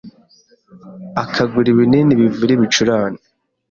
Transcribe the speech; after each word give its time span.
akagura 1.23 1.67
ibinini 1.73 2.13
bivura 2.19 2.51
ibicurane 2.57 3.19